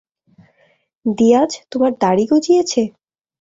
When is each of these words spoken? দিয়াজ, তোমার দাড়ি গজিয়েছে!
দিয়াজ, 1.05 1.51
তোমার 1.71 1.91
দাড়ি 2.01 2.25
গজিয়েছে! 2.31 2.81